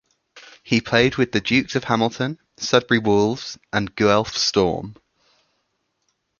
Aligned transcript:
He 0.63 0.81
played 0.81 1.17
with 1.17 1.31
the 1.31 1.39
Dukes 1.39 1.75
of 1.75 1.83
Hamilton, 1.83 2.39
Sudbury 2.57 2.97
Wolves 2.97 3.59
and 3.71 3.93
Guelph 3.95 4.35
Storm. 4.35 4.95